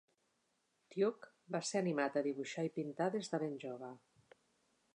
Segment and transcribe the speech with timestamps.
[0.95, 3.91] Tuke va ser animat a dibuixar i pintar des de ben jove.